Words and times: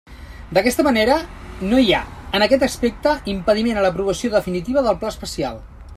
D'aquesta 0.57 0.85
manera, 0.87 1.17
no 1.73 1.81
hi 1.83 1.93
ha, 1.97 1.99
en 2.39 2.45
aquest 2.47 2.65
aspecte, 2.69 3.15
impediment 3.37 3.81
a 3.83 3.85
l'aprovació 3.87 4.33
definitiva 4.39 4.89
del 4.89 4.99
pla 5.05 5.17
especial. 5.17 5.63